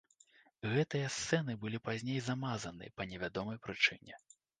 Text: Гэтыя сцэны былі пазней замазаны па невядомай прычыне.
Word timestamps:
Гэтыя 0.69 1.09
сцэны 1.17 1.55
былі 1.65 1.79
пазней 1.89 2.17
замазаны 2.29 2.89
па 2.97 3.07
невядомай 3.13 3.61
прычыне. 3.67 4.19